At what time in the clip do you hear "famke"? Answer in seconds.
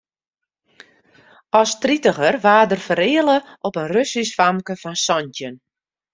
4.39-4.75